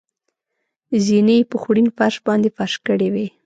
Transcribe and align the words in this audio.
زېنې 1.05 1.35
یې 1.39 1.47
په 1.51 1.55
خوړین 1.61 1.87
فرش 1.97 2.15
باندې 2.27 2.49
فرش 2.57 2.73
کړې 2.85 3.07
وې. 3.13 3.27